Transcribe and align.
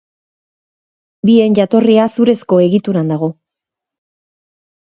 Bien 1.29 1.57
jatorria 1.59 2.07
zurezko 2.15 2.59
egituran 2.69 3.15
dago. 3.15 3.33